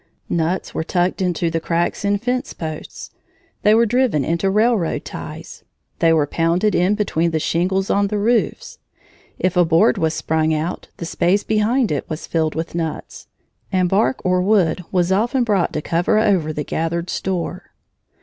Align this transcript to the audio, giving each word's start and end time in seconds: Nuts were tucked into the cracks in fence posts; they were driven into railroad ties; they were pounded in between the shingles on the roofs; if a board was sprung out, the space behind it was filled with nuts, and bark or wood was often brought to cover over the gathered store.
Nuts 0.29 0.73
were 0.73 0.83
tucked 0.83 1.21
into 1.21 1.51
the 1.51 1.59
cracks 1.59 2.03
in 2.03 2.17
fence 2.17 2.53
posts; 2.53 3.11
they 3.61 3.75
were 3.75 3.85
driven 3.85 4.25
into 4.25 4.49
railroad 4.49 5.05
ties; 5.05 5.63
they 5.99 6.11
were 6.11 6.25
pounded 6.25 6.73
in 6.73 6.95
between 6.95 7.29
the 7.29 7.39
shingles 7.39 7.91
on 7.91 8.07
the 8.07 8.17
roofs; 8.17 8.79
if 9.37 9.55
a 9.55 9.63
board 9.63 9.99
was 9.99 10.15
sprung 10.15 10.55
out, 10.55 10.87
the 10.97 11.05
space 11.05 11.43
behind 11.43 11.91
it 11.91 12.09
was 12.09 12.25
filled 12.25 12.55
with 12.55 12.73
nuts, 12.73 13.27
and 13.71 13.89
bark 13.89 14.19
or 14.25 14.41
wood 14.41 14.83
was 14.91 15.11
often 15.11 15.43
brought 15.43 15.71
to 15.73 15.83
cover 15.83 16.17
over 16.17 16.51
the 16.51 16.63
gathered 16.63 17.11
store. 17.11 17.71